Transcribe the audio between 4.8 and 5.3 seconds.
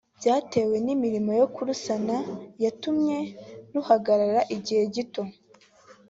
gito